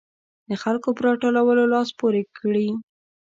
د 0.49 0.51
خلکو 0.63 0.89
په 0.95 1.01
راټولولو 1.07 1.63
لاس 1.73 1.89
پورې 1.99 2.21
کړي. 2.37 2.67